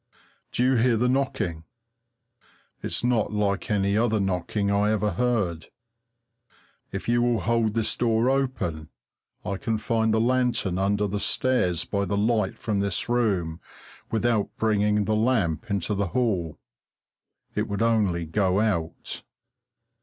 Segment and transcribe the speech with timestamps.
[0.51, 1.63] Do you hear the knocking?
[2.81, 5.67] It's not like any other knocking I ever heard.
[6.91, 8.89] If you will hold this door open,
[9.45, 13.61] I can find the lantern under the stairs by the light from this room
[14.09, 16.57] without bringing the lamp into the hall
[17.53, 19.21] it would only go out.